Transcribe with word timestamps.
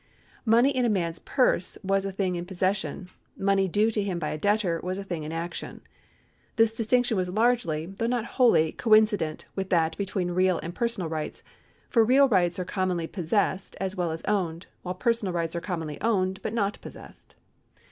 Money 0.47 0.75
in 0.75 0.83
a 0.83 0.89
man's 0.89 1.19
purse 1.19 1.77
was 1.83 2.05
a 2.05 2.11
thing 2.11 2.33
in 2.33 2.43
possession; 2.43 3.07
money 3.37 3.67
due 3.67 3.91
to 3.91 4.01
him 4.01 4.17
by 4.17 4.29
a 4.31 4.37
debtor 4.39 4.79
was 4.81 4.97
a 4.97 5.03
thing 5.03 5.21
in 5.21 5.31
action. 5.31 5.79
This 6.55 6.73
distinction 6.75 7.15
was 7.15 7.29
largely, 7.29 7.85
though 7.85 8.07
not 8.07 8.25
wholly, 8.25 8.71
coincident 8.71 9.45
with 9.55 9.69
that 9.69 9.95
between 9.99 10.31
real 10.31 10.59
and 10.63 10.73
personal 10.73 11.07
rights, 11.07 11.43
for 11.87 12.03
real 12.03 12.27
rights 12.27 12.57
are 12.57 12.65
commonly 12.65 13.05
possessed 13.05 13.75
as 13.79 13.95
well 13.95 14.09
as 14.09 14.23
owned, 14.23 14.65
while 14.81 14.95
personal 14.95 15.35
rights 15.35 15.55
are 15.55 15.61
commonly 15.61 15.97
owaied 16.01 16.41
but 16.41 16.55
not 16.55 16.81
possessed. 16.81 17.35